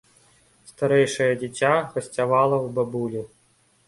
Старэйшае 0.69 1.27
дзіця 1.41 1.69
гасцявала 1.93 2.57
ў 2.65 2.67
бабулі. 2.79 3.21